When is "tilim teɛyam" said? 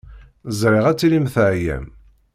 0.97-1.85